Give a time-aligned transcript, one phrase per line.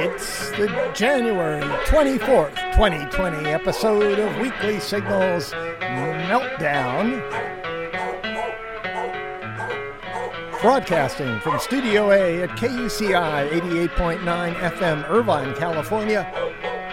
[0.00, 7.18] It's the January 24th, 2020 episode of Weekly Signals Meltdown.
[10.60, 16.30] Broadcasting from Studio A at KUCI 88.9 FM, Irvine, California.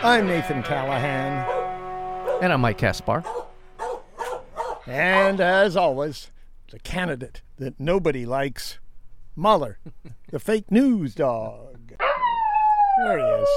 [0.01, 1.45] I'm Nathan Callahan.
[2.41, 3.23] And I'm Mike Caspar.
[4.87, 6.31] And as always,
[6.71, 8.79] the candidate that nobody likes,
[9.35, 9.77] Mueller,
[10.31, 11.84] the fake news dog.
[13.03, 13.47] There he is.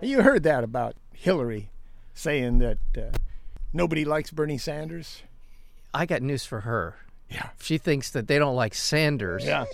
[0.00, 1.68] You heard that about Hillary
[2.14, 3.16] saying that uh,
[3.72, 5.22] nobody likes Bernie Sanders?
[5.94, 6.96] I got news for her.
[7.30, 7.50] Yeah.
[7.60, 9.44] She thinks that they don't like Sanders.
[9.44, 9.64] Yeah.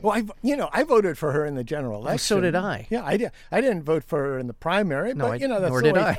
[0.00, 2.18] Well, I, you know, I voted for her in the general election.
[2.36, 2.86] so did I.
[2.88, 3.32] Yeah, I did.
[3.50, 5.82] I didn't vote for her in the primary, No, but I, you know, that's nor
[5.82, 6.16] did way- I.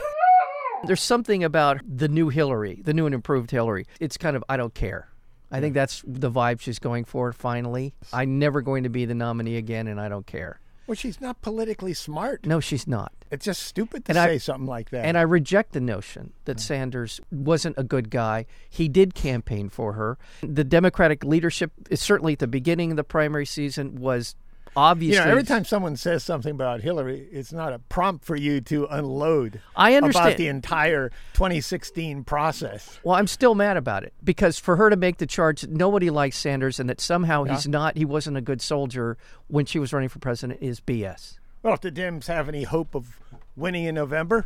[0.86, 3.86] There's something about the new Hillary, the new and improved Hillary.
[4.00, 5.10] It's kind of I don't care.
[5.52, 7.32] I think that's the vibe she's going for.
[7.34, 10.60] Finally, I'm never going to be the nominee again, and I don't care.
[10.88, 12.48] Well, she's not politically smart.
[12.48, 13.14] No, she's not.
[13.30, 15.06] It's just stupid to And I- say something like that.
[15.06, 16.62] And I reject the notion that mm.
[16.62, 18.48] Sanders wasn't a good guy.
[18.68, 20.18] He did campaign for her.
[20.42, 24.36] The Democratic leadership, certainly at the beginning of the primary season, was
[24.80, 25.18] obviously.
[25.18, 28.62] you know, every time someone says something about Hillary, it's not a prompt for you
[28.62, 33.00] to unload I about the entire 2016 process.
[33.04, 36.10] Well, I'm still mad about it because for her to make the charge that nobody
[36.10, 39.92] likes Sanders and that somehow he's not, he wasn't a good soldier when she was
[39.94, 41.40] running for president is BS.
[41.62, 43.20] Well, if the Dems have any hope of
[43.56, 44.46] winning in November,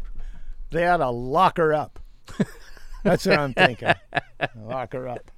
[0.72, 2.00] they ought to lock her up.
[3.04, 3.94] That's what I'm thinking.
[4.60, 5.32] lock her up.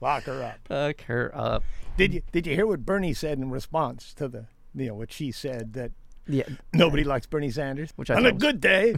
[0.00, 0.58] Lock her up.
[0.68, 1.64] Fuck her up.
[1.96, 5.12] Did you did you hear what Bernie said in response to the you know what
[5.12, 5.90] she said that
[6.28, 6.44] Yeah.
[6.72, 7.90] nobody likes Bernie Sanders?
[7.96, 8.94] Which I On a was- good day,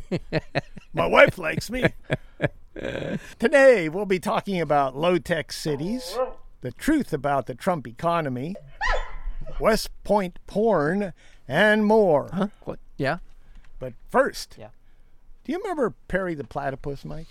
[0.92, 1.84] my wife likes me.
[3.38, 6.16] Today we'll be talking about low tech cities,
[6.60, 8.54] the truth about the Trump economy,
[9.58, 11.12] West Point porn,
[11.48, 12.28] and more.
[12.32, 12.48] Huh?
[12.64, 12.78] What?
[12.96, 13.18] Yeah.
[13.78, 14.68] But first, Yeah.
[15.44, 17.26] do you remember Perry the Platypus, Mike?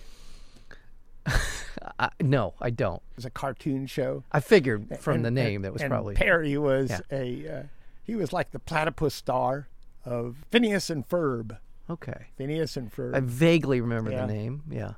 [2.00, 3.02] I, no, I don't.
[3.12, 4.24] It was a cartoon show.
[4.32, 6.16] I figured from And- the name and- that was and probably.
[6.16, 7.00] Perry was Yeah.
[7.12, 7.64] a uh,
[8.04, 9.68] he was like the platypus star
[10.06, 11.58] of Phineas and Ferb.
[11.90, 12.28] okay.
[12.38, 13.16] Phineas and Ferb.
[13.16, 14.26] I vaguely remember Yeah.
[14.26, 14.64] the name.
[14.70, 14.94] Yeah.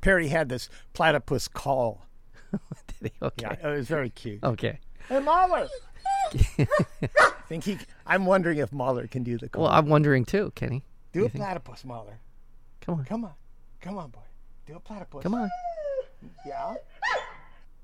[0.00, 2.02] Perry had this platypus call.
[3.00, 3.24] Did he?
[3.24, 3.46] Okay.
[3.60, 4.42] Yeah, it was very cute.
[4.42, 4.78] Okay.
[5.08, 5.68] Hey, Mahler.
[6.32, 6.66] I
[7.48, 7.78] think he.
[8.06, 9.64] I'm wondering if Mahler can do the call.
[9.64, 10.84] Well, I'm wondering too, Kenny.
[11.12, 12.18] do a platypus, Mahler.
[12.80, 13.04] Come on.
[13.04, 13.32] Come on,
[13.80, 14.20] come on, boy.
[14.66, 15.22] Do a platypus.
[15.22, 15.48] Come on.
[16.46, 16.74] Yeah.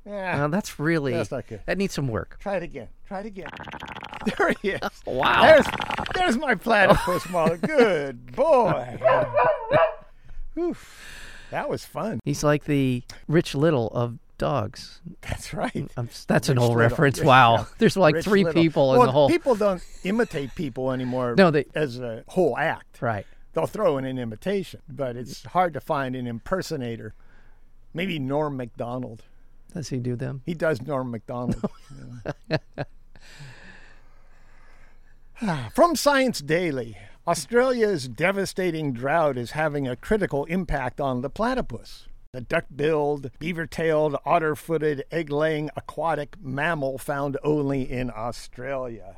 [0.07, 0.37] Yeah.
[0.37, 1.13] Now that's really.
[1.15, 1.63] That's not good.
[1.65, 2.37] That needs some work.
[2.39, 2.89] Try it again.
[3.09, 3.49] Try it again.
[4.39, 4.81] There he is.
[5.07, 5.43] Wow.
[5.43, 5.67] There's,
[6.15, 7.57] there's my platypus, Mahler.
[7.57, 8.99] Good boy.
[10.59, 11.01] Oof.
[11.51, 12.21] That was fun.
[12.25, 15.01] He's like the Rich Little of dogs.
[15.23, 15.91] That's right.
[15.97, 16.81] I'm, that's an old Little.
[16.81, 17.19] reference.
[17.19, 17.25] Yeah.
[17.25, 17.67] Wow.
[17.79, 18.63] There's like Rich three Little.
[18.63, 19.29] people in the whole.
[19.29, 23.01] People don't imitate people anymore No, they- as a whole act.
[23.01, 23.27] Right.
[23.53, 27.15] They'll throw in an imitation, but it's hard to find an impersonator.
[27.95, 29.23] Maybe Norm Macdonald.
[29.73, 30.43] Does he do them?
[30.45, 31.65] He does Norm Macdonald.
[35.75, 36.97] From Science Daily,
[37.27, 42.07] Australia's devastating drought is having a critical impact on the platypus.
[42.33, 49.17] The duck-billed, beaver-tailed, otter-footed, egg-laying aquatic mammal found only in Australia.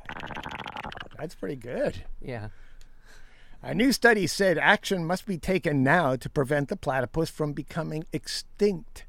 [1.19, 2.05] That's pretty good.
[2.21, 2.49] Yeah.
[3.63, 8.05] A new study said action must be taken now to prevent the platypus from becoming
[8.13, 9.07] extinct.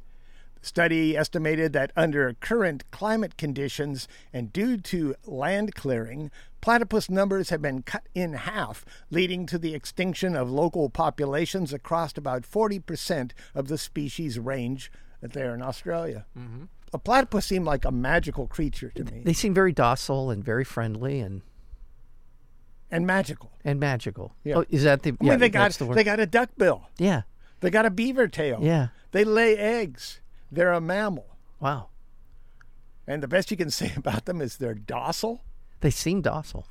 [0.61, 6.31] The study estimated that under current climate conditions and due to land clearing,
[6.61, 12.17] platypus numbers have been cut in half, leading to the extinction of local populations across
[12.17, 14.91] about 40% of the species range
[15.21, 16.25] there in Australia.
[16.37, 16.63] Mm-hmm.
[16.93, 20.63] A platypus seemed like a magical creature to me, They seem very docile and very
[20.63, 21.41] friendly and
[22.91, 23.51] and magical.
[23.63, 24.33] and magical.
[24.43, 24.55] Yeah.
[24.57, 25.11] Oh, is that the?
[25.11, 26.87] I Yeah, mean, they got the they got a duck bill.
[26.97, 27.23] yeah.
[27.59, 28.59] They got a beaver tail.
[28.61, 28.89] Yeah.
[29.13, 30.21] They lay eggs.
[30.51, 31.25] They're a mammal.
[31.59, 31.89] Wow.
[33.07, 35.41] And the best you can say about them is they're docile.
[35.81, 36.67] They seem docile.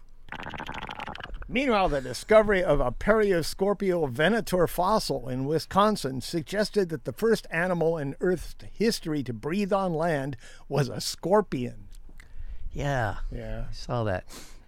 [1.48, 7.96] Meanwhile, the discovery of a Parioscorpio venator fossil in Wisconsin suggested that the first animal
[7.98, 10.36] in Earth's history to breathe on land
[10.68, 11.86] was a scorpion.
[12.72, 13.16] Yeah.
[13.32, 13.66] Yeah.
[13.70, 14.24] I saw that.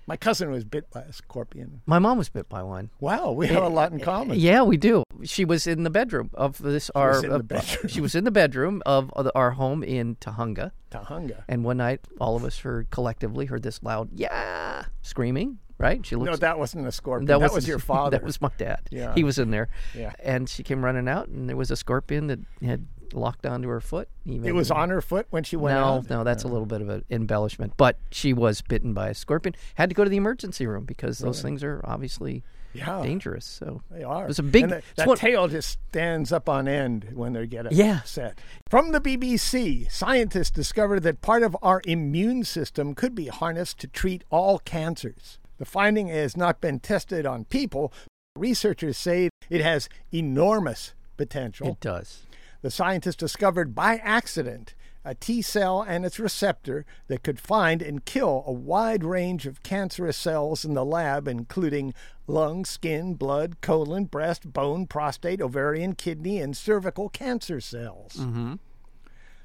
[0.08, 1.82] My cousin was bit by a scorpion.
[1.84, 2.88] My mom was bit by one.
[2.98, 4.38] Wow, we have a lot in common.
[4.38, 5.04] Yeah, we do.
[5.24, 6.88] She was in the bedroom of this.
[6.94, 7.88] our was in the uh, bedroom.
[7.88, 11.44] She was in the bedroom of of our home in Tujunga, Tujunga.
[11.46, 15.58] and one night, all of us heard collectively heard this loud "yeah" screaming.
[15.76, 16.04] Right?
[16.06, 16.30] She looked.
[16.30, 17.26] No, that wasn't a scorpion.
[17.26, 18.16] That, wasn't- was your father.
[18.16, 18.80] That was my dad.
[18.90, 19.14] Yeah.
[19.14, 19.68] He was in there.
[19.94, 20.12] Yeah.
[20.20, 23.80] And she came running out, and there was a scorpion that had locked onto her
[23.80, 24.08] foot.
[24.24, 26.10] Even It was on her foot when she went no, out.
[26.10, 27.72] no, that's a little bit of an embellishment.
[27.76, 29.54] But she was bitten by a scorpion.
[29.76, 32.42] Had to go to the emergency room because those things are obviously
[32.74, 33.02] Yeah.
[33.02, 33.44] dangerous.
[33.46, 34.24] So They are.
[34.24, 37.32] It was a big- And the- that one- tail just stands up on end when
[37.32, 37.98] they get Yeah.
[38.00, 38.38] upset.
[38.68, 43.86] From the BBC, scientists discovered that part of our immune system could be harnessed to
[43.86, 45.38] treat all cancers.
[45.56, 47.92] The finding has not been tested on people.
[48.36, 51.68] Researchers say it has enormous potential.
[51.70, 52.22] it does.
[52.62, 54.74] The scientists discovered by accident
[55.04, 59.62] a T cell and its receptor that could find and kill a wide range of
[59.62, 61.94] cancerous cells in the lab, including
[62.26, 68.16] lung, skin, blood, colon, breast, bone, prostate, ovarian, kidney, and cervical cancer cells.
[68.16, 68.54] Mm-hmm.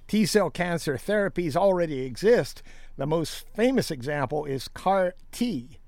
[0.07, 2.61] T cell cancer therapies already exist.
[2.97, 5.79] The most famous example is CAR T.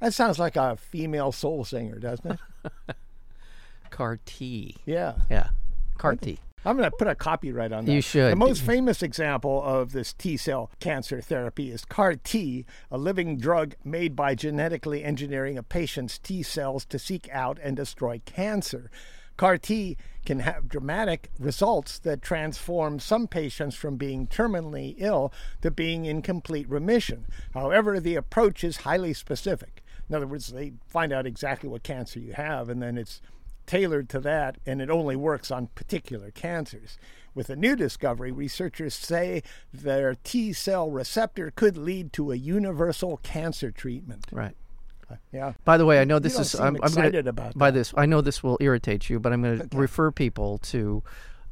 [0.00, 2.96] That sounds like a female soul singer, doesn't it?
[3.90, 4.76] CAR T.
[4.84, 5.14] yeah.
[5.30, 5.48] Yeah,
[5.96, 6.38] CAR T.
[6.64, 7.92] I'm going to put a copyright on that.
[7.92, 8.32] You should.
[8.32, 13.38] The most famous example of this T cell cancer therapy is CAR T, a living
[13.38, 18.90] drug made by genetically engineering a patient's T cells to seek out and destroy cancer.
[19.36, 25.70] CAR T can have dramatic results that transform some patients from being terminally ill to
[25.70, 27.26] being in complete remission.
[27.52, 29.82] However, the approach is highly specific.
[30.08, 33.20] In other words, they find out exactly what cancer you have, and then it's
[33.66, 36.98] tailored to that, and it only works on particular cancers.
[37.34, 43.16] With a new discovery, researchers say their T cell receptor could lead to a universal
[43.18, 44.26] cancer treatment.
[44.30, 44.56] Right.
[45.10, 45.52] Uh, yeah.
[45.64, 46.54] By the way, I know this is.
[46.54, 47.92] I'm, I'm excited gonna, about by this.
[47.96, 51.02] I know this will irritate you, but I'm going to refer people to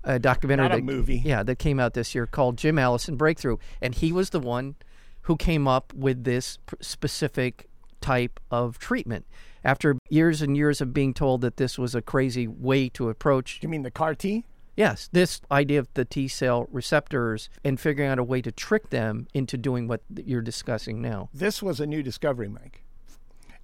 [0.04, 1.22] a documentary Not a that movie.
[1.24, 4.76] yeah that came out this year called Jim Allison Breakthrough, and he was the one
[5.22, 7.68] who came up with this specific
[8.02, 9.26] type of treatment.
[9.64, 13.60] After years and years of being told that this was a crazy way to approach
[13.62, 14.44] You mean the CAR T?
[14.76, 18.90] Yes, this idea of the T cell receptors and figuring out a way to trick
[18.90, 21.28] them into doing what you're discussing now.
[21.32, 22.82] This was a new discovery, Mike,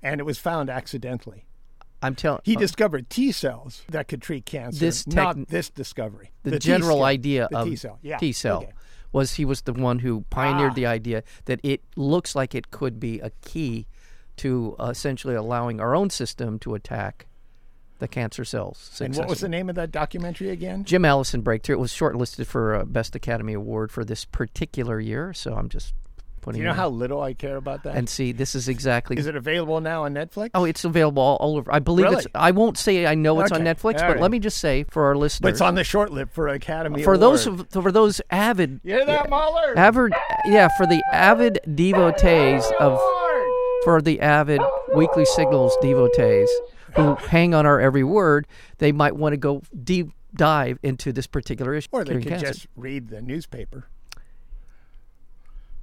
[0.03, 1.47] and it was found accidentally.
[2.01, 4.79] I'm telling He discovered T cells that could treat cancer.
[4.79, 6.31] This not this discovery.
[6.45, 7.99] the, T general idea the of T cell.
[8.03, 8.19] Yeah.
[8.19, 8.73] T cell okay.
[9.11, 10.75] was he was the one who pioneered Ah.
[10.75, 13.87] the idea that it looks like it could be a key
[14.39, 17.27] to uh, essentially allowing our own system to attack
[17.99, 18.97] the cancer cells.
[19.03, 20.85] And what was the name of that documentary again?
[20.85, 21.77] Jim Allison Breakthrough.
[21.77, 25.89] It was shortlisted for a Best Academy Award for this particular year, so I'm just
[25.89, 25.95] Do
[26.43, 27.97] putting you know how little I care about that?
[27.97, 30.51] and see this is exactly Is it available now on Netflix?
[30.55, 31.75] Oh, it's available all, all over.
[31.75, 32.29] I believe it's.
[32.37, 34.21] I won't say I know it's on Netflix, all but right.
[34.21, 37.03] let me just say for our listeners, but it's on the short list for Academy
[37.03, 39.77] for those of, for those avid, You hear that, Mahler?
[39.77, 40.13] avid,
[40.45, 43.18] yeah, for the avid devotees of Award!
[43.89, 44.61] For the avid
[44.95, 46.51] weekly signals devotees
[46.95, 48.47] who hang on our every word,
[48.77, 51.89] they might want to go deep dive into this particular issue.
[51.93, 52.49] Or they could cancer.
[52.49, 53.89] just read the newspaper.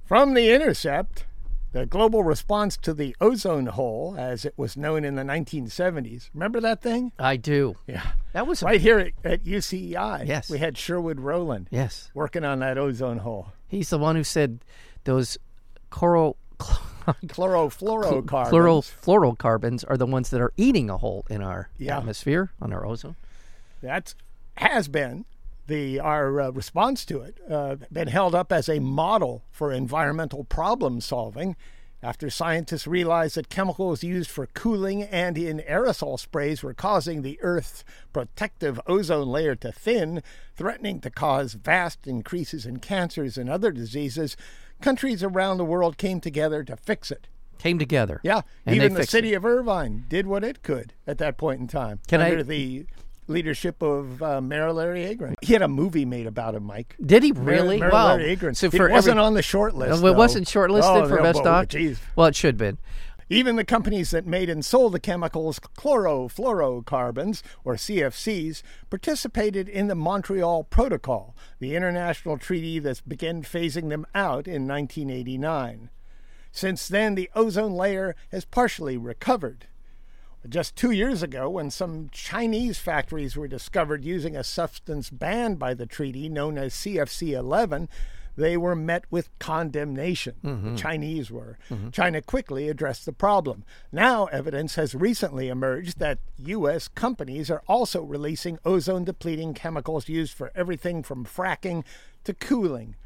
[0.04, 1.24] From The Intercept,
[1.72, 6.30] the global response to the ozone hole, as it was known in the 1970s.
[6.32, 7.10] Remember that thing?
[7.18, 7.74] I do.
[7.88, 8.06] Yeah.
[8.34, 10.28] That was a, Right here at, at UCI.
[10.28, 10.48] Yes.
[10.48, 12.12] We had Sherwood Rowland yes.
[12.14, 13.48] working on that ozone hole.
[13.66, 14.60] He's the one who said
[15.02, 15.38] those
[15.90, 16.36] coral.
[17.26, 18.50] Chlorofluorocarbons.
[18.50, 21.98] Chlorofluorocarbons are the ones that are eating a hole in our Yeah.
[21.98, 23.16] atmosphere, on our ozone.
[23.82, 24.14] That
[24.56, 25.24] has been
[25.66, 30.44] the our uh, response to it uh, been held up as a model for environmental
[30.44, 31.56] problem solving
[32.02, 37.38] after scientists realized that chemicals used for cooling and in aerosol sprays were causing the
[37.42, 37.82] earth's
[38.12, 40.22] protective ozone layer to thin
[40.54, 44.36] threatening to cause vast increases in cancers and other diseases
[44.80, 47.28] countries around the world came together to fix it
[47.58, 48.20] Came together.
[48.22, 49.36] yeah, And even the city it.
[49.36, 52.86] of Irvine did what it could at that point in time Can I- under the
[53.28, 55.34] leadership of uh, Mayor Larry Agran.
[55.42, 56.94] He had a movie made about him, Mike.
[57.04, 57.80] Did he really?
[57.80, 58.08] Mayor wow.
[58.16, 58.54] Larry Agran.
[58.56, 59.98] So it wasn't every, on the short list.
[59.98, 60.12] It though.
[60.12, 61.68] wasn't shortlisted Oh, for no, best doc.
[61.68, 61.98] geez.
[62.14, 62.78] Well, it should have been.
[63.28, 69.96] Even the companies that made and sold the chemicals chlorofluorocarbons, or CFCs, participated in the
[69.96, 75.90] Montreal Protocol, the international treaty that began phasing them out in 1989.
[76.52, 79.66] Since then, the ozone layer has partially recovered.
[80.48, 85.74] Just two years ago, when some Chinese factories were discovered using a substance banned by
[85.74, 87.88] the treaty known as CFC 11,
[88.36, 90.34] they were met with condemnation.
[90.42, 90.76] The mm-hmm.
[90.76, 91.58] Chinese were.
[91.70, 91.90] Mm-hmm.
[91.90, 93.64] China quickly addressed the problem.
[93.90, 96.88] Now, evidence has recently emerged that U.S.
[96.88, 101.84] companies are also releasing ozone depleting chemicals used for everything from fracking
[102.24, 102.96] to cooling.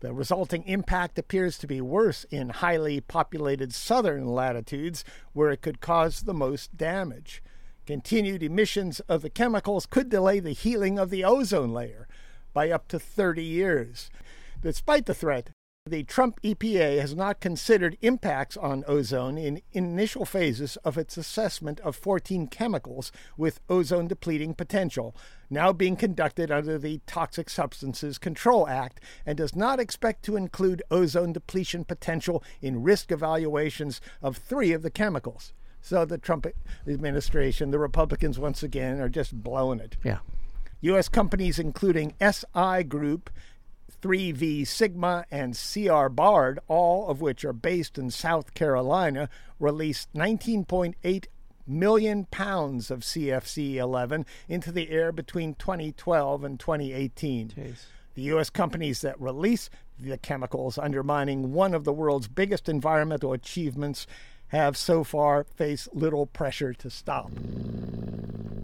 [0.00, 5.80] The resulting impact appears to be worse in highly populated southern latitudes where it could
[5.80, 7.40] cause the most damage.
[7.86, 12.08] Continued emissions of the chemicals could delay the healing of the ozone layer.
[12.52, 14.10] by up to 30 years.
[14.62, 15.50] Despite the threat,
[15.84, 21.80] the Trump EPA has not considered impacts on ozone in initial phases of its assessment
[21.80, 25.16] of 14 chemicals with ozone depleting potential,
[25.50, 30.84] now being conducted under the Toxic Substances Control Act, and does not expect to include
[30.92, 35.52] ozone depletion potential in risk evaluations of three of the chemicals.
[35.80, 36.46] So the Trump
[36.86, 39.96] administration, the Republicans once again, are just blowing it.
[40.04, 40.18] Yeah.
[40.82, 41.08] U.S.
[41.08, 43.30] companies including SI Group
[44.02, 49.28] 3V Sigma, and CR Bard, all of which are based in South Carolina,
[49.60, 51.26] released 19.8
[51.66, 57.48] million pounds of CFC 11 into the air between 2012 and 2018.
[57.50, 57.84] Jeez.
[58.14, 58.50] The U.S.
[58.50, 64.06] companies that release the chemicals, undermining one of the world's biggest environmental achievements,
[64.48, 67.30] have so far faced little pressure to stop.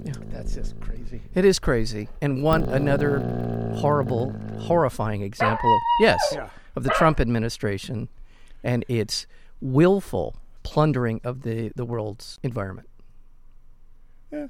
[0.08, 0.14] Yeah.
[0.30, 1.20] That's just crazy.
[1.34, 2.08] It is crazy.
[2.22, 3.20] And one another
[3.76, 6.48] horrible, horrifying example, of, yes, Yeah.
[6.74, 8.08] of the Trump administration
[8.64, 9.26] and its
[9.60, 12.88] willful plundering of the, the world's environment.
[14.32, 14.46] Yeah.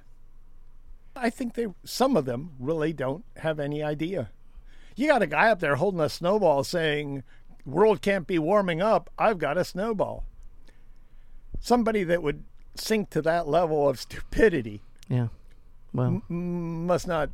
[1.16, 4.30] I think they some of them really don't have any idea.
[4.94, 7.24] You got a guy up there holding a snowball saying,
[7.66, 9.10] "World can't be warming up.
[9.18, 10.24] I've got a snowball."
[11.60, 12.44] Somebody that would
[12.76, 15.28] sink to that level of stupidity Yeah.
[15.92, 17.30] Well, m- must not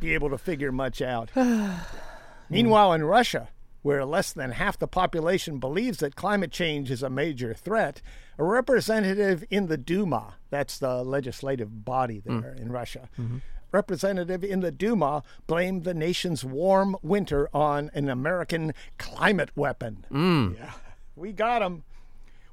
[0.00, 1.30] be able to figure much out.
[2.50, 3.48] Meanwhile, in Russia,
[3.82, 8.02] where less than half the population believes that climate change is a major threat,
[8.38, 12.40] a representative in the Duma, that's the legislative body mm.
[12.40, 13.38] there in Russia, mm-hmm.
[13.70, 20.06] representative in the Duma blamed the nation's warm winter on an American climate weapon.
[20.10, 20.58] Mm.
[20.58, 20.72] Yeah,
[21.16, 21.84] we got them.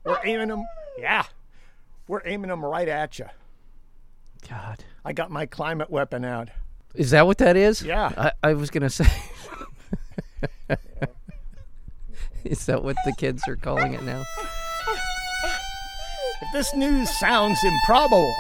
[0.04, 0.66] We're aiming them.
[0.98, 1.24] Yeah,
[2.08, 3.28] we're aiming them right at you.
[4.50, 4.84] God.
[5.04, 6.50] I got my climate weapon out.
[6.94, 7.82] Is that what that is?
[7.82, 8.12] Yeah.
[8.18, 9.10] I, I was going to say.
[12.46, 14.24] is that what the kids are calling it now?
[16.42, 18.34] If this news sounds improbable,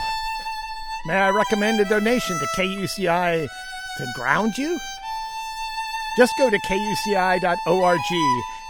[1.08, 3.48] may I recommend a donation to KUCI
[3.98, 4.80] to ground you?
[6.18, 8.00] Just go to kuci.org.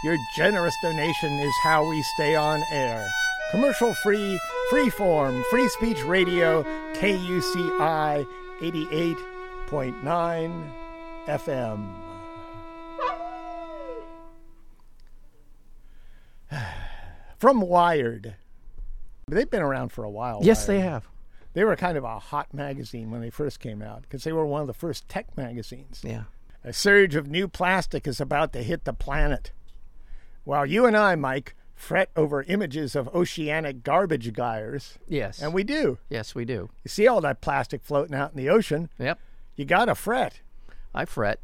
[0.04, 3.08] Your generous donation is how we stay on air.
[3.50, 4.38] Commercial free,
[4.70, 6.62] free form, free speech radio,
[6.94, 8.26] KUCI
[8.60, 10.70] 88.9
[11.26, 11.94] FM.
[17.38, 18.36] From Wired.
[19.28, 20.40] They've been around for a while.
[20.42, 21.08] Yes, they have.
[21.52, 24.46] They were kind of a hot magazine when they first came out because they were
[24.46, 26.02] one of the first tech magazines.
[26.04, 26.24] Yeah.
[26.64, 29.52] A surge of new plastic is about to hit the planet.
[30.44, 35.40] While you and I, Mike, fret over images of oceanic garbage gyres, Yes.
[35.40, 35.98] and we do.
[36.08, 36.70] yes, we do.
[36.84, 39.20] You see all that plastic floating out in the ocean, Yep.
[39.54, 40.40] you got to fret.
[40.94, 41.38] I fret.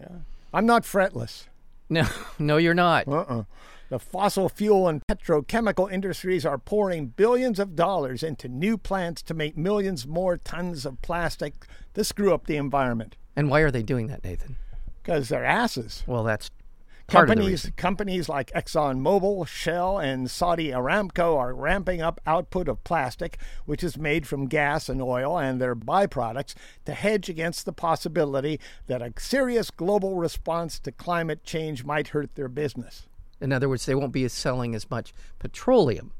[0.00, 0.08] Yeah.
[0.52, 1.44] I'm not fretless.
[1.88, 2.06] No,
[2.38, 3.06] no, you're not.
[3.06, 3.44] Uh-uh.
[3.88, 9.34] The fossil fuel and petrochemical industries are pouring billions of dollars into new plants to
[9.34, 11.54] make millions more tons of plastic
[11.94, 14.56] to screw up the environment And why are they doing that, Nathan?
[15.02, 16.02] because they're asses.
[16.08, 16.65] Well, that's part of the
[17.08, 23.84] Companies, companies like ExxonMobil, Shell, and Saudi Aramco are ramping up output of plastic, which
[23.84, 28.58] is made from gas and oil and their byproducts, to hedge against the possibility
[28.88, 33.06] that a serious global response to climate change might hurt their business.
[33.40, 36.10] In other words, they won't be selling as much petroleum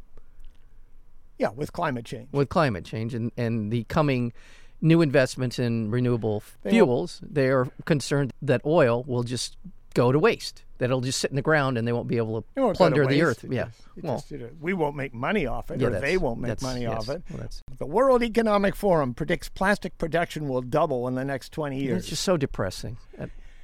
[1.39, 2.29] Yeah, with climate change.
[2.31, 4.33] with climate change and, and the coming
[4.81, 7.21] new investments in renewable They fuels.
[7.29, 9.57] They are concerned that oil will just
[9.95, 12.43] go to waste, that it'll just sit in the ground and they won't be able
[12.43, 13.45] to plunder the earth.
[13.45, 13.65] It Yeah.
[13.67, 16.83] just- well, just- we won't make money off it, yeah, or they won't make money
[16.83, 17.09] yes.
[17.09, 17.23] off it.
[17.31, 22.01] Well, The World Economic Forum predicts plastic production will double in the next 20 years.
[22.03, 22.99] it's just so depressing.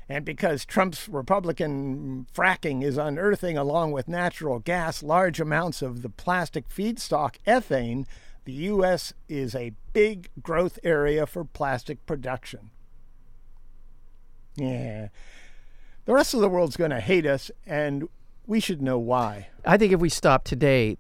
[0.09, 6.11] And because Trump's Republican fracking is unearthing, along with natural gas, large amounts of the
[6.11, 8.05] plastic feedstock ethane,
[8.45, 9.15] the U.S.
[9.29, 12.71] is a big growth area for plastic production.
[14.57, 15.09] Yeah.
[16.05, 18.09] The rest of the world's going to hate us, and
[18.47, 19.49] we should know why.
[19.65, 20.97] I think if we stop today,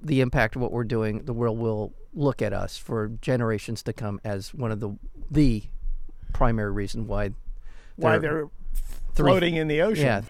[0.00, 3.92] the impact of what we're doing, the world will look at us for generations to
[3.92, 4.90] come as one of the
[5.30, 5.62] the
[6.34, 7.30] primary reason why
[7.96, 8.48] Why They're-
[9.14, 10.26] they're floating in the ocean.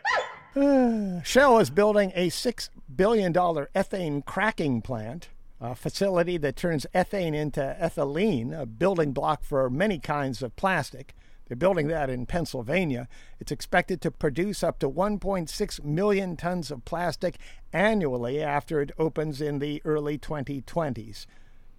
[0.55, 5.29] yeah Shell is building a $6 billion ethane cracking plant,
[5.61, 11.15] a facility that turns ethane into ethylene, a building block for many kinds of plastic.
[11.53, 13.09] They're building that in Pennsylvania.
[13.39, 17.37] It's expected to produce up to 1.6 million tons of plastic
[17.75, 21.27] annually after it opens in the early 2020s.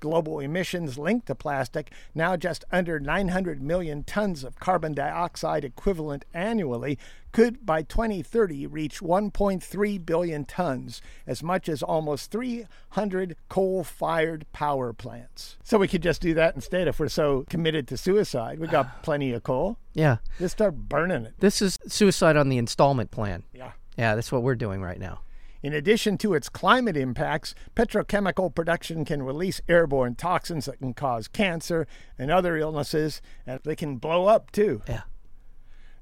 [0.04, 6.26] Global emissions linked to plastic, now just under 900 million tons of carbon dioxide equivalent
[6.34, 7.00] annually,
[7.32, 14.92] could by 2030 reach 1.3 billion tons, as much as almost 300 coal fired power
[14.92, 15.56] plants.
[15.64, 18.60] So we could just do that instead if we're so committed to suicide.
[18.60, 19.78] We got plenty of coal.
[19.94, 20.18] Yeah.
[20.38, 21.36] Just start burning it.
[21.40, 23.44] This is suicide on the installment plan.
[23.54, 23.72] Yeah.
[23.98, 25.22] Yeah, that's what we're doing right now.
[25.64, 31.30] In addition to its climate impacts, petrochemical production can release airborne toxins that can cause
[31.30, 31.88] cancer
[32.20, 34.82] and other illnesses, and they can blow up too.
[34.90, 35.04] Yeah.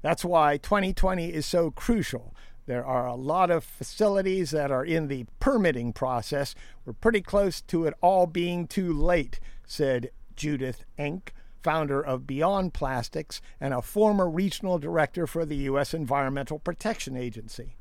[0.02, 2.34] That's why 2020 is so crucial.
[2.66, 6.56] There are a lot of facilities that are in the permitting process.
[6.84, 11.28] We're pretty close to it all being too late, said Judith Enck,
[11.62, 15.94] founder of Beyond Plastics and a former regional director for the U.S.
[15.94, 17.76] Environmental Protection Agency.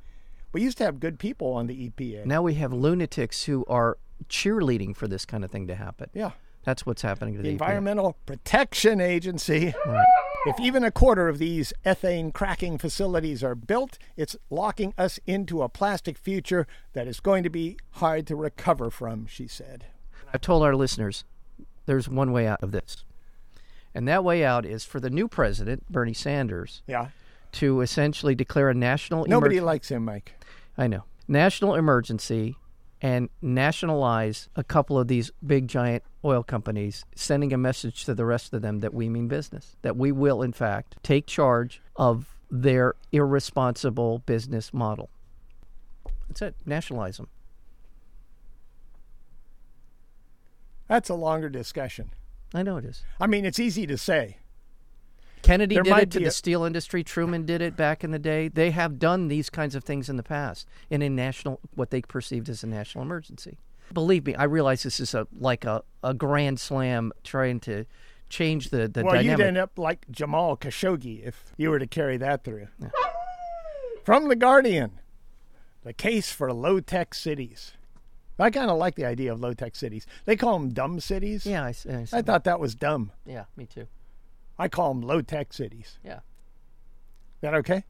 [0.53, 2.25] We used to have good people on the EPA.
[2.25, 3.97] Now we have lunatics who are
[4.29, 6.09] cheerleading for this kind of thing to happen.
[6.13, 6.31] Yeah.
[6.63, 7.61] That's what's happening to the, The EPA.
[7.61, 9.73] Environmental Protection Agency.
[9.85, 10.05] Right.
[10.45, 15.61] If even a quarter of these ethane cracking facilities are built, it's locking us into
[15.61, 19.85] a plastic future that is going to be hard to recover from, she said.
[20.33, 21.23] I've told our listeners
[21.85, 23.03] there's one way out of this.
[23.93, 27.09] And that way out is for the new president, Bernie Sanders, Yeah.
[27.53, 30.33] To essentially declare a national emergency Nobody emerg- likes him, Mike.
[30.77, 31.03] I know.
[31.27, 32.55] National emergency
[33.01, 38.25] and nationalize a couple of these big giant oil companies, sending a message to the
[38.25, 42.35] rest of them that we mean business, that we will, in fact, take charge of
[42.51, 45.09] their irresponsible business model.
[46.27, 46.55] That's it.
[46.65, 47.27] Nationalize them.
[50.87, 52.11] That's a longer discussion.
[52.53, 53.03] I know it is.
[53.19, 54.37] I mean, it's easy to say.
[55.41, 57.03] Kennedy There did it to the a- steel industry.
[57.03, 58.47] Truman did it back in the day.
[58.47, 62.01] They have done these kinds of things in the past in a national, what they
[62.01, 63.57] perceived as a national emergency.
[63.93, 67.85] Believe me, I realize this is a like a, a grand slam trying to
[68.29, 69.39] change the the well, dynamic.
[69.39, 72.67] you'd end up like Jamal Khashoggi if you were to carry that through.
[74.05, 74.99] From The Guardian
[75.83, 77.73] The case for low tech cities.
[78.39, 80.07] I kind of like the idea of low tech cities.
[80.25, 81.45] They call them dumb cities.
[81.45, 83.11] yeah, I, I, I thought that was dumb.
[83.25, 83.87] yeah, me too.
[84.61, 85.97] I call them low tech cities.
[86.03, 86.19] Yeah,
[87.41, 87.83] that okay?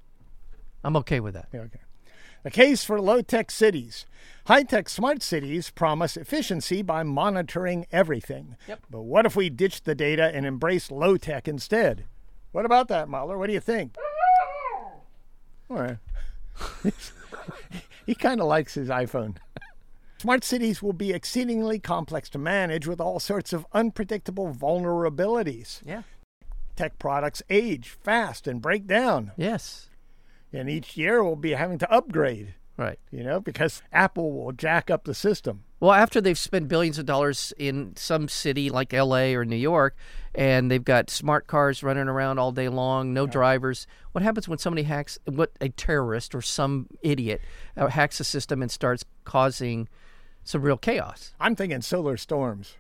[0.86, 1.50] I'm okay with that.
[1.52, 1.82] Yeah, okay.
[2.46, 4.06] A case for low tech cities.
[4.46, 8.56] High tech smart cities promise efficiency by monitoring everything.
[8.70, 8.84] Yep.
[8.90, 12.06] But what if we ditch the data and embrace low tech instead?
[12.54, 13.38] What about that, Mahler?
[13.38, 13.98] What do you think?
[15.70, 15.98] All right.
[18.06, 19.36] he kind of likes his iPhone.
[20.20, 25.82] Smart cities will be exceedingly complex to manage with all sorts of unpredictable vulnerabilities.
[25.86, 26.04] Yeah.
[26.76, 29.90] Tech products age fast and break down, Yes.
[30.54, 33.00] and each year we'll be having to upgrade Right.
[33.12, 35.64] you know, because Apple will jack up the system.
[35.80, 39.96] Well, after they've spent billions of dollars in some city like LA or New York,
[40.34, 44.58] and they've got smart cars running around all day long, no drivers, what happens when
[44.60, 47.42] somebody hacks, what a terrorist or some idiot
[47.78, 49.88] uh, hacks the system and starts causing
[50.44, 51.34] some real chaos?
[51.40, 52.78] I'm thinking solar storms.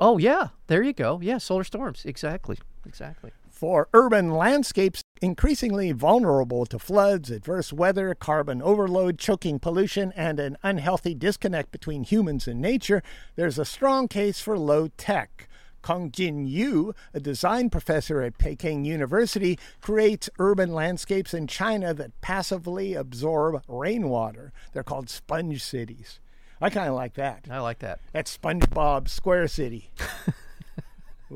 [0.00, 0.48] Oh, yeah.
[0.66, 1.20] There you go.
[1.22, 2.04] Yeah, solar storms.
[2.04, 2.58] Exactly.
[2.86, 3.32] Exactly.
[3.50, 10.58] For urban landscapes increasingly vulnerable to floods, adverse weather, carbon overload, choking pollution, and an
[10.62, 13.02] unhealthy disconnect between humans and nature,
[13.36, 15.48] there's a strong case for low tech.
[15.84, 22.94] Kongjian Yu, a design professor at Peking University, creates urban landscapes in China that passively
[22.94, 24.52] absorb rainwater.
[24.72, 26.20] They're called sponge cities.
[26.60, 27.46] I kind of like that.
[27.50, 28.00] I like that.
[28.12, 29.90] That's SpongeBob Square City.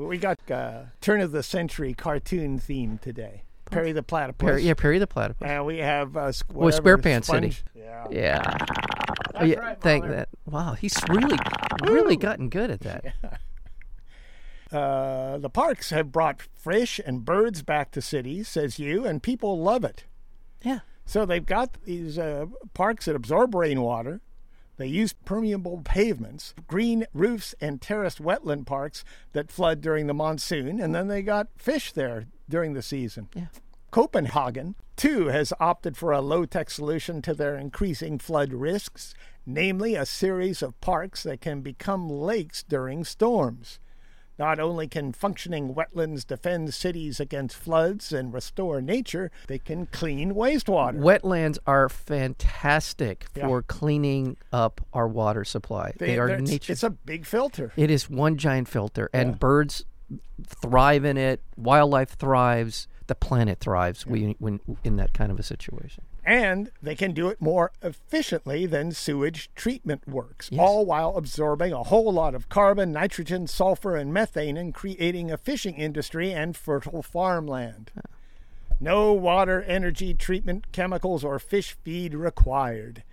[0.07, 3.43] we got uh, turn of the century cartoon theme today.
[3.71, 4.47] Perry the Platypus.
[4.47, 5.47] Perry, yeah, Perry the Platypus.
[5.47, 7.51] And we have uh, squ- Well, whatever, SquarePants City.
[7.51, 8.07] Sponge- Yeah.
[8.11, 8.57] Yeah.
[9.35, 9.59] Oh, yeah.
[9.59, 10.17] right, Thank Mahler.
[10.17, 10.29] that.
[10.47, 11.39] Wow, he's really,
[11.83, 13.05] really gotten good at that.
[14.71, 19.59] Uh, the parks have brought fish and birds back to cities, says Yu, and people
[19.63, 20.05] love it.
[20.63, 20.81] Yeah.
[21.07, 24.21] So they've got these uh, parks that absorb rainwater.
[24.79, 30.81] They use permeable pavements, green roofs, and terraced wetland parks that flood during the monsoon,
[30.81, 33.29] and then they got fish there during the season.
[33.35, 33.47] Yeah.
[33.91, 39.14] Copenhagen, too, has opted for a low tech solution to their increasing flood risks,
[39.45, 43.81] namely a series of parks that can become lakes during storms.
[44.38, 50.35] Not only can functioning wetlands defend cities against floods and restore nature, they can clean
[50.35, 50.98] wastewater.
[50.98, 53.46] Wetlands are fantastic Yeah.
[53.48, 55.92] for cleaning up our water supply.
[55.98, 56.72] They, are they're- it's- nature.
[56.72, 57.72] It's a big filter.
[57.77, 59.37] It is one giant filter, and Yeah.
[59.37, 59.85] birds
[60.46, 61.42] thrive in it.
[61.57, 62.87] Wildlife thrives.
[63.09, 66.05] The planet thrives we, when in that kind of a situation.
[66.29, 71.85] And they can do it more efficiently than sewage treatment works, all while absorbing a
[71.85, 77.03] whole lot of carbon, nitrogen, sulfur, and methane and creating a fishing industry and fertile
[77.03, 77.91] farmland.
[78.79, 83.05] No water, energy, treatment, chemicals, or fish feed required.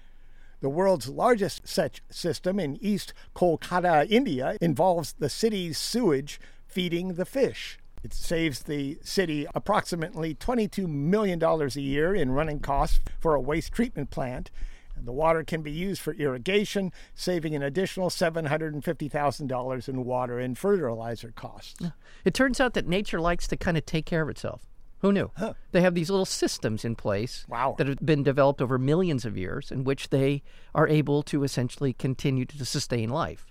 [0.59, 7.23] The world's largest such system in East Kolkata, India, involves the city's sewage feeding the
[7.23, 7.79] fish.
[8.05, 13.73] It saves the city approximately $22 million a year in running costs for a waste
[13.73, 14.51] treatment plant.
[14.95, 20.55] And the water can be used for irrigation, saving an additional $750,000 in water and
[20.55, 21.81] fertilizer costs.
[22.23, 24.67] It turns out that nature likes to kind of take care of itself.
[24.99, 25.31] Who knew?
[25.71, 27.73] They have these little systems in place Wow.
[27.79, 30.43] that have been developed over millions of years in which they
[30.75, 33.47] are able to essentially continue to sustain life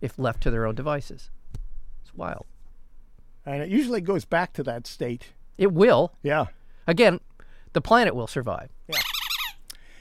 [0.00, 1.30] if left to their own devices.
[2.04, 2.46] It's wild.
[3.46, 5.28] And it usually goes back to that state.
[5.56, 6.12] It will.
[6.22, 6.46] Yeah.
[6.86, 7.20] Again,
[7.72, 8.70] the planet will survive.
[8.88, 8.98] Yeah.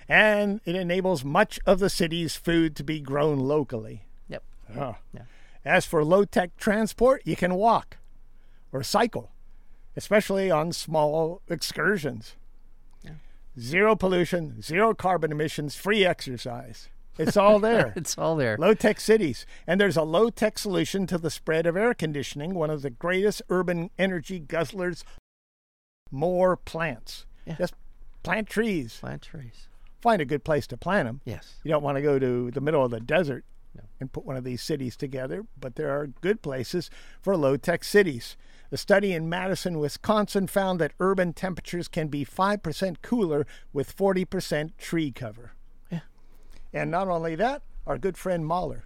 [0.09, 4.05] And it enables much of the city's food to be grown locally.
[4.27, 4.43] Yep.
[4.77, 4.97] Ah.
[5.13, 5.21] Yeah.
[5.63, 7.97] As for low tech transport, you can walk
[8.71, 9.31] or cycle,
[9.95, 12.35] especially on small excursions.
[13.57, 16.89] Zero pollution, zero carbon emissions, free exercise.
[17.17, 17.93] It's all there.
[17.95, 18.57] It's all there.
[18.57, 19.45] low tech cities.
[19.65, 22.89] And there's a low tech solution to the spread of air conditioning, one of the
[22.89, 25.03] greatest urban energy guzzlers.
[26.11, 27.25] More plants.
[27.45, 27.55] Yeah.
[27.57, 27.73] Just
[28.23, 28.97] plant trees.
[28.99, 29.67] Plant trees.
[30.01, 31.21] Find a good place to plant them.
[31.25, 31.55] Yes.
[31.63, 33.43] You don't want to go to the middle of the desert
[33.75, 33.83] No.
[33.99, 36.89] and put one of these cities together, but there are good places
[37.21, 38.37] for low tech cities.
[38.71, 44.77] A study in Madison, Wisconsin found that urban temperatures can be 5% cooler with 40%
[44.77, 45.53] tree cover.
[46.75, 46.81] Yeah.
[46.83, 48.85] And not only that, our good friend Mahler,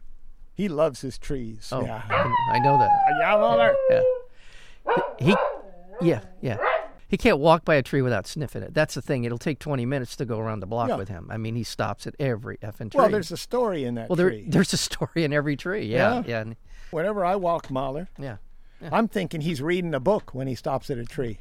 [0.53, 1.69] he loves his trees.
[1.71, 2.01] Oh, Yeah.
[2.09, 2.89] I know that.
[2.89, 3.75] Uh, yeah, Mahler.
[3.89, 4.01] Yeah.
[5.19, 5.35] He,
[6.01, 6.57] yeah, yeah.
[7.07, 8.73] He can't walk by a tree without sniffing it.
[8.73, 9.23] That's the thing.
[9.23, 10.95] It'll take 20 minutes to go around the block Yeah.
[10.97, 11.27] with him.
[11.31, 12.99] I mean, he stops at every effing tree.
[12.99, 15.85] Well, there's a story in that well, there, there's a story in every tree.
[15.87, 16.43] Yeah, Yeah?
[16.45, 16.53] yeah,
[16.91, 18.37] Whenever I walk Mahler, yeah.
[18.91, 21.37] I'm thinking he's reading a book when he stops at a tree.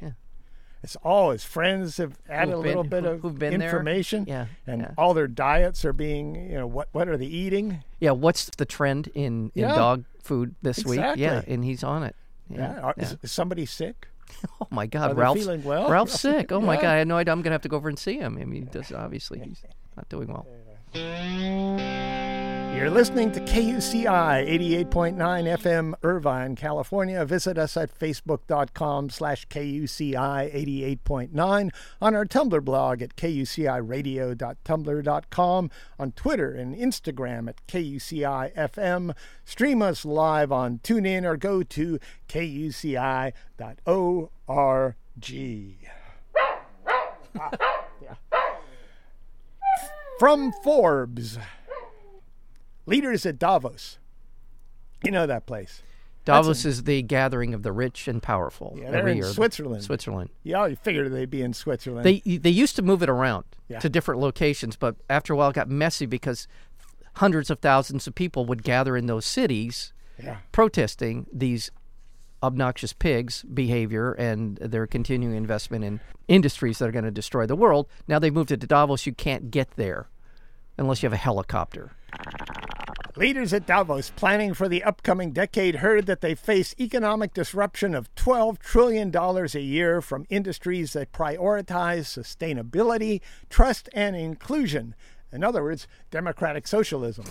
[0.81, 3.51] It's all his friends have added Who've a little been- bit who- of who've there.
[3.51, 4.25] information.
[4.27, 4.91] Yeah, And yeah.
[4.97, 7.83] all their diets are being, you know, what what are they eating?
[7.99, 9.75] Yeah, what's the trend in, in Yeah.
[9.75, 11.01] dog food this week?
[11.17, 12.15] Yeah, and he's on it.
[12.49, 12.79] Yeah.
[12.79, 12.93] Are-.
[12.97, 14.07] Is, is somebody sick?
[14.61, 15.89] Oh my God, Ralph's feeling well?
[15.89, 16.51] Ralph's sick.
[16.51, 17.31] Oh my God, I had no idea.
[17.33, 18.37] I'm gonna have to go over and see him.
[18.39, 19.63] I mean, he does obviously he's
[19.97, 20.45] not doing well.
[22.79, 24.47] You're listening to KUCI
[24.87, 27.25] 88.9 FM Irvine, California.
[27.25, 36.53] Visit us at facebook.com slash KUCI 88.9, on our Tumblr blog at kuciradio.tumblr.com, on Twitter
[36.53, 39.13] and Instagram at KUCI FM.
[39.43, 43.33] Stream us live on TuneIn or go to kuci.org.
[47.37, 47.51] Ah.
[50.17, 51.37] From Forbes.
[52.89, 53.97] Leaders at Davos.
[55.03, 55.81] You know that place.
[56.25, 59.27] Davos is the gathering of the rich and powerful Yeah, they're every in year.
[59.27, 59.83] Switzerland.
[59.83, 60.29] Switzerland.
[60.43, 62.05] Yeah, you figured they'd be in Switzerland.
[62.05, 63.79] They they used to move it around Yeah.
[63.79, 66.47] to different locations, but after a while it got messy because
[67.15, 70.37] hundreds of thousands of people would gather in those cities yeah.
[70.51, 71.71] protesting these
[72.43, 77.55] obnoxious pigs behavior and their continuing investment in industries that are going to destroy the
[77.55, 77.87] world.
[78.07, 79.05] Now they've moved it to Davos.
[79.05, 80.07] You can't get there
[80.79, 81.91] unless you have a helicopter.
[83.15, 88.13] Leaders at Davos planning for the upcoming decade heard that they face economic disruption of
[88.15, 94.95] $12 trillion a year from industries that prioritize sustainability, trust, and inclusion.
[95.33, 97.25] In other words, democratic socialism.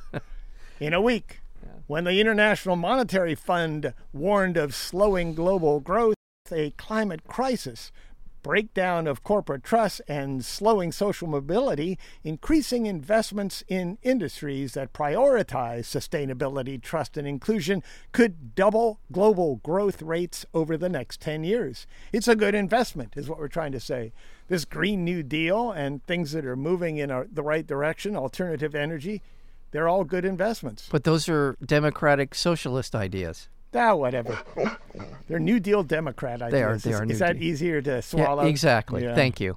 [0.80, 1.40] In a week,
[1.86, 6.16] when the International Monetary Fund warned of slowing global growth,
[6.50, 7.92] a climate crisis,
[8.42, 16.80] breakdown of corporate trust, and slowing social mobility, increasing investments in industries that prioritize sustainability,
[16.80, 21.86] trust, and inclusion could double global growth rates over the next 10 years.
[22.12, 24.12] It's a good investment, is what we're trying to say.
[24.48, 29.22] This Green New Deal and things that are moving in the right direction, alternative energy,
[29.70, 30.88] they're all good investments.
[30.90, 33.48] But those are democratic socialist ideas.
[33.74, 34.38] Ah, whatever.
[35.28, 36.52] They're New Deal Democrat ideas.
[36.52, 37.42] They are- they is, are is that Deal.
[37.42, 38.44] easier to Yeah, swallow?
[38.44, 39.04] exactly.
[39.04, 39.14] Yeah.
[39.14, 39.56] Thank you.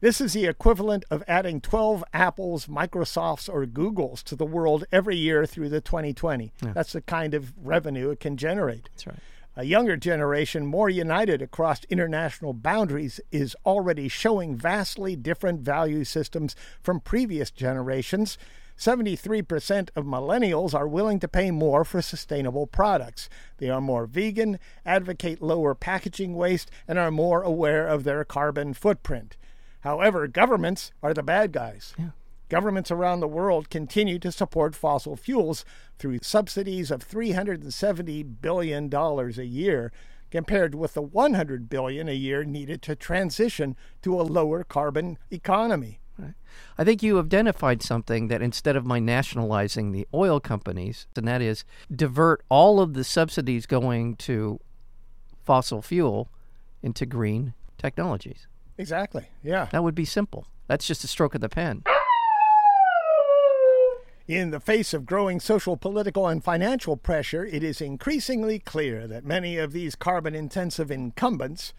[0.00, 5.16] This is the equivalent of adding 12 Apples, Microsofts, or Googles to the world every
[5.16, 6.52] year through the 2020.
[6.62, 8.88] That's the kind of revenue it can generate.
[8.92, 9.18] That's right.
[9.56, 16.54] A younger generation, more united across international boundaries, is already showing vastly different value systems
[16.80, 18.38] from previous generations.
[18.78, 23.28] 73% of millennials are willing to pay more for sustainable products.
[23.58, 28.74] They are more vegan, advocate lower packaging waste, and are more aware of their carbon
[28.74, 29.36] footprint.
[29.80, 31.94] However, governments are the bad guys.
[31.98, 32.10] Yeah.
[32.48, 35.64] Governments around the world continue to support fossil fuels
[35.98, 39.92] through subsidies of $370 billion a year
[40.30, 46.00] compared with the 100 billion a year needed to transition to a lower carbon economy.
[46.18, 46.34] Right.
[46.76, 51.40] I think you identified something that instead of my nationalizing the oil companies, and that
[51.40, 54.58] is divert all of the subsidies going to
[55.44, 56.28] fossil fuel
[56.82, 58.48] into green technologies.
[58.76, 59.28] Exactly.
[59.42, 59.68] Yeah.
[59.70, 60.46] That would be simple.
[60.66, 61.84] That's just a stroke of the pen.
[64.28, 69.24] In the face of growing social, political, and financial pressure, it is increasingly clear that
[69.24, 71.72] many of these carbon intensive incumbents,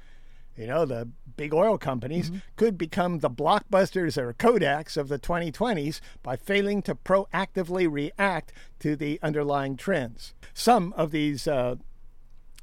[0.60, 2.40] you know, the big oil companies, mm-hmm.
[2.58, 8.96] could become the blockbusters or Kodaks of the 2020s by failing to proactively react to
[8.96, 10.34] the underlying trends.
[10.54, 11.76] Some of these uh,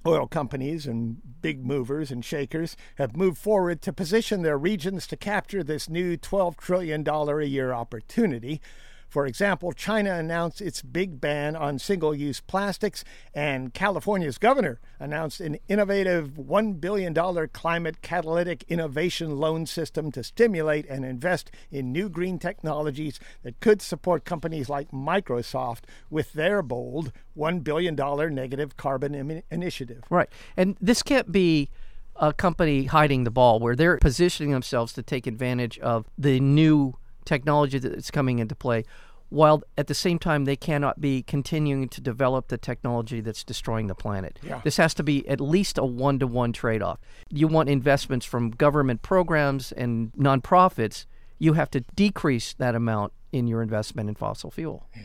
[0.07, 5.17] Oil companies and big movers and shakers have moved forward to position their regions to
[5.17, 8.61] capture this new $12 trillion a year opportunity.
[9.09, 15.41] For example, China announced its big ban on single use plastics, and California's governor announced
[15.41, 17.15] an innovative $1 billion
[17.49, 23.81] climate catalytic innovation loan system to stimulate and invest in new green technologies that could
[23.81, 27.95] support companies like Microsoft with their bold $1 billion
[28.35, 30.03] negative carbon Im- initiative.
[30.11, 30.29] Right.
[30.57, 31.71] And this can't be
[32.17, 36.95] a company hiding the ball where they're positioning themselves to take advantage of the new
[37.27, 38.85] technology that's coming into play
[39.29, 43.89] while at the same time they cannot be continuing to develop the technology that's destroying
[43.89, 44.39] the planet.
[44.43, 44.61] Yeah.
[44.63, 47.01] This has to be at least a one to one trade off.
[47.29, 51.07] You want investments from government programs and nonprofits,
[51.39, 54.87] you have to decrease that amount in your investment in fossil fuel.
[54.95, 55.03] Yeah.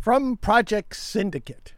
[0.00, 1.74] From Project Syndicate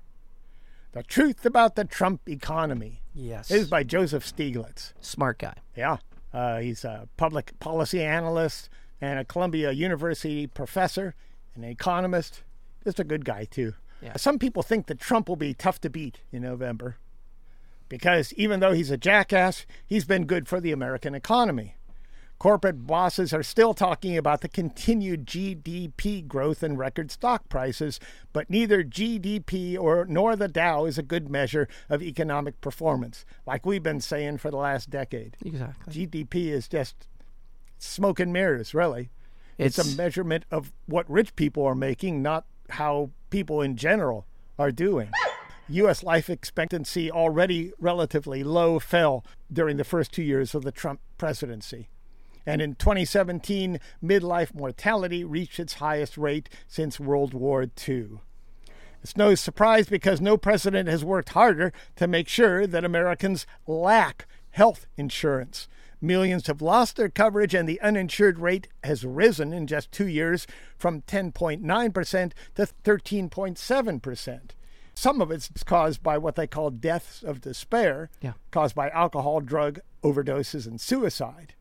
[0.93, 3.03] The Truth About the Trump Economy.
[3.15, 3.51] Yes.
[3.51, 4.93] Is by Joseph Stiglitz.
[5.01, 5.55] Smart guy.
[5.77, 5.99] Yeah.
[6.35, 8.69] Uh, he's a public policy analyst
[9.01, 11.15] and a Columbia University professor,
[11.55, 12.43] and an economist.
[12.83, 13.75] Just a good guy, too.
[14.03, 14.17] Yeah.
[14.17, 16.97] Some people think that Trump will be tough to beat in November
[17.89, 21.77] because even though he's a jackass, he's been good for the American economy.
[22.39, 27.99] Corporate bosses are still talking about the continued GDP growth and record stock prices,
[28.35, 33.65] but neither GDP or nor the Dow is a good measure of economic performance, like
[33.65, 35.37] we've been saying for the last decade.
[35.45, 36.07] Exactly.
[36.07, 37.07] GDP is just
[37.79, 39.11] smoke and mirrors, really.
[39.57, 44.27] It's, It's- a measurement of what rich people are making, not how people in general
[44.59, 45.11] are doing.
[45.69, 46.03] U.S.
[46.03, 51.89] life expectancy, already relatively low, fell during the first two years of the Trump presidency.
[52.47, 58.19] And in 2017, midlife mortality reached its highest rate since World War II.
[59.03, 64.27] It's no surprise because no president has worked harder to make sure that Americans lack
[64.51, 65.69] health insurance.
[66.01, 70.47] Millions have lost their coverage, and the uninsured rate has risen in just two years
[70.77, 74.41] from 10.9% to 13.7%.
[74.95, 78.35] Some of it's caused by what they call deaths of despair, Yeah.
[78.51, 81.55] caused by alcohol, drug overdoses, and suicide.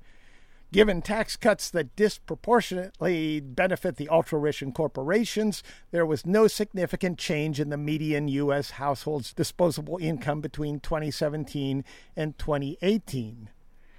[0.74, 7.20] Given tax cuts that disproportionately benefit the ultra rich and corporations, there was no significant
[7.20, 8.72] change in the median U.S.
[8.72, 13.50] household's disposable income between 2017 and 2018.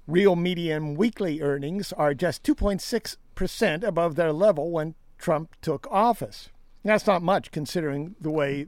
[0.08, 6.48] Real median weekly earnings are just 2.6% above their level when Trump took office.
[6.82, 8.66] That's not much considering the way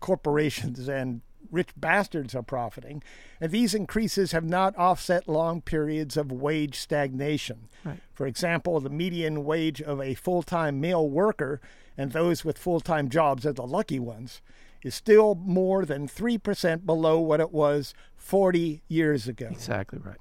[0.00, 3.02] corporations and rich bastards are profiting,
[3.40, 7.68] and these increases have not offset long periods of wage stagnation.
[7.84, 8.00] Right.
[8.12, 11.60] For example, the median wage of a full time male worker,
[11.96, 14.40] and those with full time jobs are the lucky ones,
[14.82, 19.48] is still more than 3% below what it was 40 years ago.
[19.50, 20.18] Exactly right.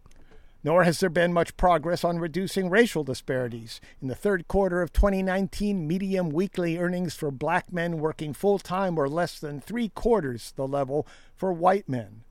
[0.66, 3.80] Nor has there been much progress on reducing racial disparities.
[4.02, 8.96] In the third quarter of 2019, median weekly earnings for black men working full time
[8.96, 12.24] were less than three quarters the level for white men.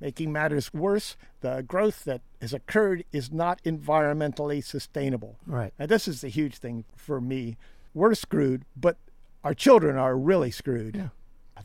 [0.00, 5.36] Making matters worse, the growth that has occurred is not environmentally sustainable.
[5.46, 5.74] Right.
[5.78, 7.58] And this is the huge thing for me.
[7.92, 8.96] We're screwed, but
[9.44, 10.96] our children are really screwed.
[10.96, 11.08] Yeah.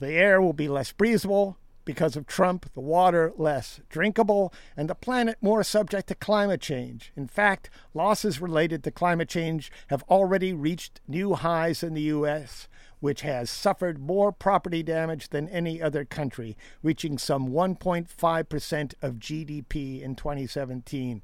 [0.01, 1.55] The air will be less breathable
[1.89, 7.11] because of Trump, the water less drinkable, and the planet more subject to climate change.
[7.15, 12.67] In fact, losses related to climate change have already reached new highs in the U.S.,
[12.99, 19.99] which has suffered more property damage than any other country, reaching some 1.5% of GDP
[19.99, 21.23] in 2017.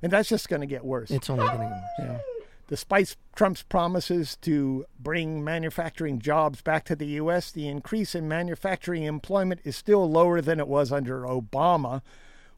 [0.00, 1.10] And that's just going to get worse.
[1.10, 2.20] It's only going to get worse.
[2.22, 2.33] Yeah.
[2.66, 9.02] Despite Trump's promises to bring manufacturing jobs back to the U.S., the increase in manufacturing
[9.02, 12.00] employment is still lower than it was under Obama,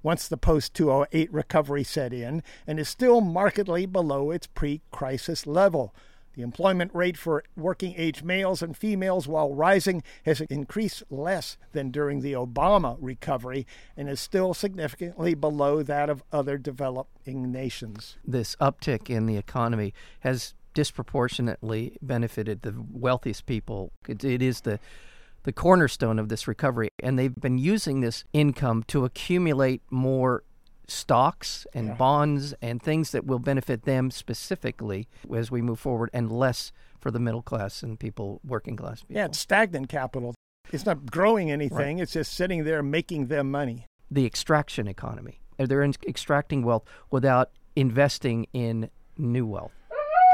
[0.05, 5.47] once the post 2008 recovery set in and is still markedly below its pre crisis
[5.47, 5.93] level.
[6.37, 11.91] The employment rate for working age males and females, while rising, has increased less than
[11.91, 18.19] during the Obama recovery and is still significantly below that of other developing nations.
[18.23, 23.93] This uptick in the economy has disproportionately benefited the wealthiest people.
[24.07, 24.79] it, it is the
[25.45, 30.43] the cornerstone of this recovery, and they've been using this income to accumulate more
[30.89, 31.95] stocks and Yeah.
[31.95, 37.11] bonds and things that will benefit them specifically as we move forward, and less for
[37.11, 39.17] the middle class and people, working class people.
[39.17, 40.35] Yeah, it's stagnant capital.
[40.73, 43.87] It's not growing anything, it's just sitting there making them money.
[44.11, 45.41] the extraction economy.
[45.59, 49.73] They're in- extracting wealth without investing in new wealth.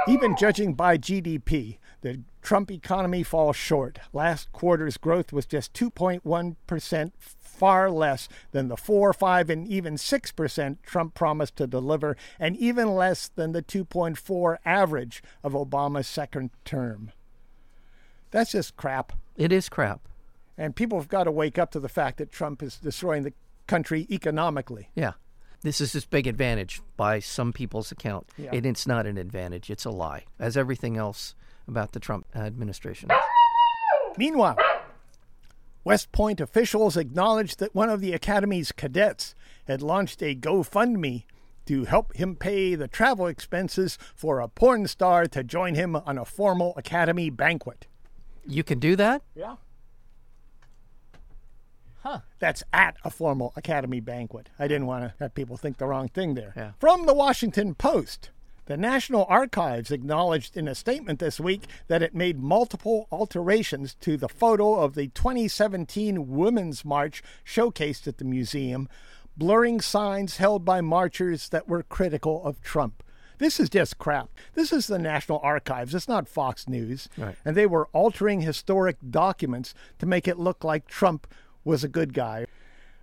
[0.09, 4.01] Even judging by GDP, the Trump economy falls short.
[4.13, 10.77] Last quarter's growth was just 2.1%, far less than the 4, 5, and even 6%
[10.83, 17.13] Trump promised to deliver, and even less than the 2.4 average of Obama's second term.
[18.33, 19.13] That's just crap.
[19.37, 20.09] It is crap.
[20.59, 23.35] And people have got to wake up to the fact that Trump is destroying the
[23.69, 24.89] country economically.
[24.97, 25.13] Yeah.
[25.63, 28.29] This is this big advantage by some people's account.
[28.37, 28.51] Yeah.
[28.53, 31.35] And it's not an advantage, it's a lie, as everything else
[31.69, 33.11] about the Trump administration.
[34.19, 34.59] Meanwhile,
[35.85, 39.35] West Point officials acknowledged that one of the Academy's cadets
[39.67, 41.25] had launched a GoFundMe
[41.67, 46.19] to help him pay the travel expenses for a porn star to join him on
[46.19, 47.87] a formal Academy banquet.
[48.45, 49.23] You can do that?
[49.35, 49.57] Yeah.
[52.03, 52.21] Huh.
[52.41, 54.49] That's at a formal Academy banquet.
[54.59, 56.53] I didn't want to have people think the wrong thing there.
[56.57, 56.73] Yeah.
[56.79, 58.31] From the Washington Post.
[58.67, 64.17] The National Archives acknowledged in a statement this week that it made multiple alterations to
[64.17, 68.89] the photo of the 2017 Women's March showcased at the museum,
[69.37, 73.03] blurring signs held by marchers that were critical of Trump.
[73.39, 74.29] This is just crap.
[74.55, 75.95] This is the National Archives.
[75.97, 77.09] It's not Fox News.
[77.17, 77.35] Right.
[77.45, 81.27] And they were altering historic documents to make it look like Trump
[81.65, 82.47] was a good guy.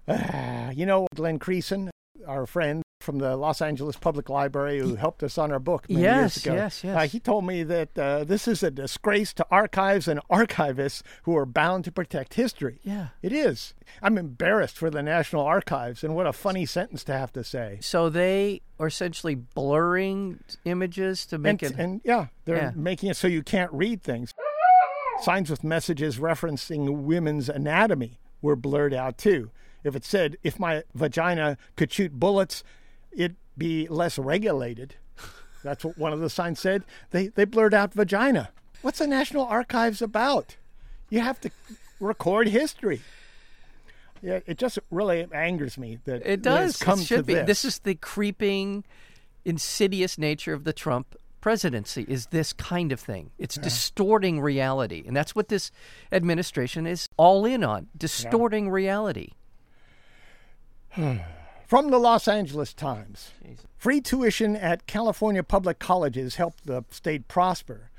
[0.07, 1.89] Ah, you know, Glenn Creason,
[2.27, 6.01] our friend from the Los Angeles Public Library who helped us on our book many
[6.01, 6.53] Yes, years ago.
[6.55, 6.97] yes, yes.
[6.97, 11.35] Uh, he told me that uh, this is a disgrace to archives and archivists who
[11.37, 12.79] are bound to protect history.
[12.83, 13.09] Yeah.
[13.21, 13.73] It is.
[14.01, 17.77] I'm embarrassed for the National Archives, and what a funny sentence to have to say.
[17.81, 21.79] So they are essentially blurring images to make and, it.
[21.79, 22.71] and yeah, they're Yeah.
[22.75, 24.33] making it so you can't read things.
[25.21, 29.51] Signs with messages referencing women's anatomy were blurred out too.
[29.83, 32.63] If it said, if my vagina could shoot bullets,
[33.11, 34.95] it'd be less regulated.
[35.63, 36.83] That's what one of the signs said.
[37.11, 38.49] They, they blurred out vagina.
[38.81, 40.57] What's the National Archives about?
[41.09, 41.51] You have to
[41.99, 43.01] record history.
[44.21, 46.77] Yeah, it just really angers me that It does.
[46.77, 47.33] come it should to be.
[47.35, 47.45] this.
[47.47, 48.83] This is the creeping,
[49.45, 52.05] insidious nature of the Trump presidency.
[52.07, 53.31] Is this kind of thing?
[53.37, 55.71] It's distorting reality, and that's what this
[56.11, 59.31] administration is all in on: distorting reality.
[61.67, 63.31] From the Los Angeles Times.
[63.77, 67.91] Free tuition at California public colleges helped the state prosper.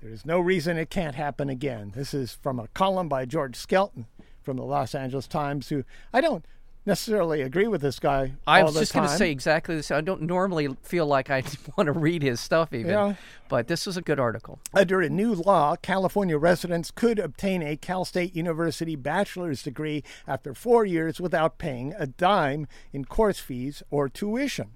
[0.00, 1.92] There is no reason it can't happen again.
[1.94, 4.06] This is from a column by George Skelton
[4.42, 6.46] from the Los Angeles Times, who I don't
[6.86, 8.32] necessarily agree with this guy.
[8.46, 9.90] I was just going to say exactly this.
[9.90, 11.42] I don't normally feel like I
[11.76, 13.14] want to read his stuff, even, Yeah.
[13.48, 14.58] but this was a good article.
[14.72, 20.54] Under a new law, California residents could obtain a Cal State University bachelor's degree after
[20.54, 24.70] four years without paying a dime in course fees or tuition.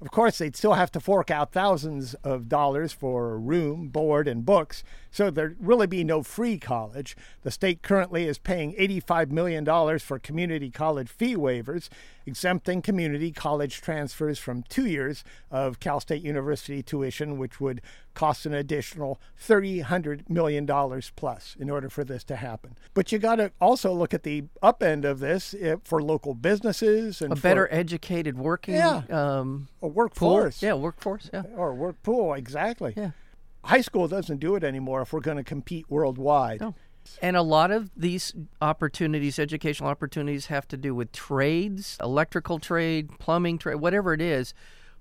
[0.00, 4.44] Of course, they'd still have to fork out thousands of dollars for room, board, and
[4.44, 7.16] books, so there'd really be no free college.
[7.42, 11.88] The state currently is paying $85 million for community college fee waivers,
[12.26, 17.80] exempting community college transfers from two years of Cal State University tuition, which would
[18.14, 20.66] cost an additional $300 million
[21.16, 22.76] plus in order for this to happen.
[22.94, 26.34] But you got to also look at the up end of this eh, for local
[26.34, 29.02] businesses and A for better educated working Yeah.
[29.10, 29.90] um, a pool.
[29.90, 30.62] workforce.
[30.62, 31.30] Yeah, workforce.
[31.32, 31.42] Yeah.
[31.56, 32.94] Or work pool, exactly.
[32.96, 33.10] Yeah.
[33.64, 36.60] High school doesn't do it anymore if we're going to compete worldwide.
[36.60, 36.74] No.
[37.22, 43.10] And a lot of these opportunities, educational opportunities, have to do with trades, electrical trade,
[43.18, 44.54] plumbing trade, whatever it is.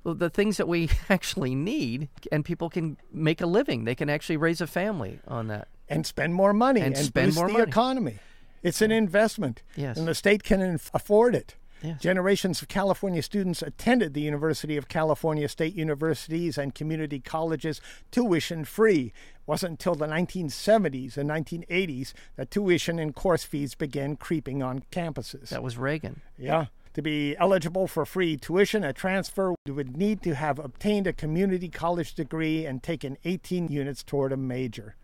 [0.03, 3.85] well, The things that we actually need, and people can make a living.
[3.85, 5.67] They can actually raise a family on that.
[5.89, 7.63] and spend more money And and, spend boost more the money.
[7.69, 8.19] economy.
[8.63, 9.97] It's an investment, Yes.
[9.97, 11.55] and the state can afford it.
[11.83, 12.01] Yes.
[12.01, 18.63] Generations of California students attended the University of California State Universities and community colleges tuition
[18.63, 19.07] free.
[19.35, 24.83] It wasn't until the 1970s and 1980s that tuition and course fees began creeping on
[24.91, 25.49] campuses.
[25.49, 26.21] That was Reagan.
[26.37, 26.67] Yeah.
[26.93, 31.67] To be eligible for free tuition, a transfer would need to have obtained a community
[31.67, 34.95] college degree and taken 18 units toward a major.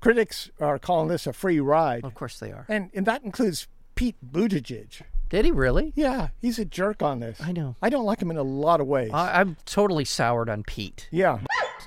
[0.00, 2.04] Critics are calling this a free ride.
[2.04, 2.66] Of course they are.
[2.68, 5.02] And, and that includes Pete Buttigieg.
[5.28, 5.92] Did he really?
[5.96, 7.40] Yeah, he's a jerk on this.
[7.40, 7.76] I know.
[7.82, 9.10] I don't like him in a lot of ways.
[9.12, 11.08] I, I'm totally soured on Pete.
[11.10, 11.38] yeah.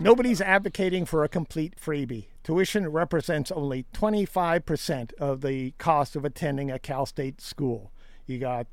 [0.01, 2.27] Nobody's advocating for a complete freebie.
[2.43, 7.91] Tuition represents only 25% of the cost of attending a Cal State school.
[8.25, 8.67] You got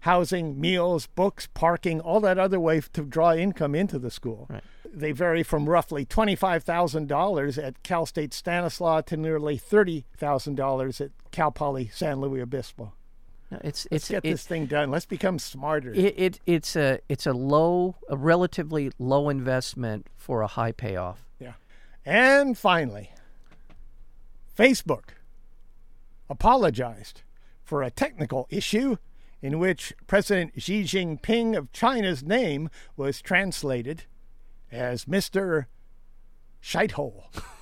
[0.00, 4.48] housing, meals, books, parking, all that other way to draw income into the school.
[4.50, 4.64] Right.
[4.92, 11.88] They vary from roughly $25,000 at Cal State Stanislaus to nearly $30,000 at Cal Poly
[11.92, 12.92] San Luis Obispo.
[13.52, 14.90] No, It's Let's it's get it- this thing done.
[14.90, 15.92] Let's become smarter.
[15.92, 21.24] It, it it's a it's a low a relatively low investment for a high payoff.
[21.38, 21.52] Yeah.
[22.06, 23.10] And finally,
[24.58, 25.10] Facebook
[26.30, 27.22] apologized
[27.62, 28.96] for a technical issue
[29.42, 34.04] in which President Xi Jinping of China's name was translated
[34.70, 35.66] as Mr.
[36.62, 37.24] Shitehole.